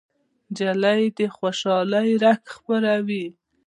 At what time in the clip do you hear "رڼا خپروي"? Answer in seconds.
2.21-3.25